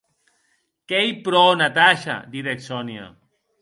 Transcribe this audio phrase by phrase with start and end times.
[0.87, 3.07] Qu’ei pro, Natasha, didec Sonia.